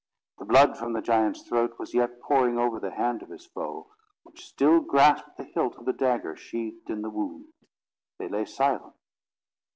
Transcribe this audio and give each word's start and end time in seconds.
The 0.39 0.45
blood 0.45 0.79
from 0.79 0.93
the 0.93 1.01
giant's 1.03 1.43
throat 1.43 1.77
was 1.77 1.93
yet 1.93 2.19
pouring 2.21 2.57
over 2.57 2.79
the 2.79 2.89
hand 2.89 3.21
of 3.21 3.29
his 3.29 3.45
foe, 3.45 3.91
which 4.23 4.43
still 4.47 4.79
grasped 4.79 5.37
the 5.37 5.43
hilt 5.43 5.75
of 5.75 5.85
the 5.85 5.93
dagger 5.93 6.35
sheathed 6.35 6.89
in 6.89 7.03
the 7.03 7.11
wound. 7.11 7.53
They 8.17 8.27
lay 8.27 8.45
silent. 8.45 8.95